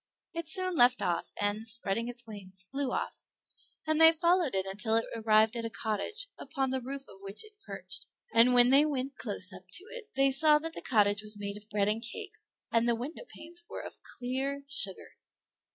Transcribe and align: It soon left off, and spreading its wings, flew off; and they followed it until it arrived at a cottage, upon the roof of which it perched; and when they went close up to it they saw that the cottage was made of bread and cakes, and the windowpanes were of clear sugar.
It 0.33 0.47
soon 0.47 0.75
left 0.75 1.03
off, 1.03 1.31
and 1.39 1.67
spreading 1.67 2.07
its 2.07 2.25
wings, 2.25 2.63
flew 2.63 2.91
off; 2.91 3.23
and 3.85 4.01
they 4.01 4.11
followed 4.11 4.55
it 4.55 4.65
until 4.65 4.95
it 4.95 5.05
arrived 5.15 5.55
at 5.55 5.63
a 5.63 5.69
cottage, 5.69 6.27
upon 6.39 6.71
the 6.71 6.81
roof 6.81 7.07
of 7.07 7.21
which 7.21 7.45
it 7.45 7.59
perched; 7.63 8.07
and 8.33 8.55
when 8.55 8.71
they 8.71 8.83
went 8.83 9.15
close 9.19 9.53
up 9.53 9.65
to 9.71 9.83
it 9.91 10.09
they 10.15 10.31
saw 10.31 10.57
that 10.57 10.73
the 10.73 10.81
cottage 10.81 11.21
was 11.21 11.37
made 11.37 11.55
of 11.55 11.69
bread 11.69 11.87
and 11.87 12.01
cakes, 12.01 12.57
and 12.71 12.89
the 12.89 12.95
windowpanes 12.95 13.63
were 13.69 13.83
of 13.85 13.97
clear 14.17 14.63
sugar. 14.67 15.17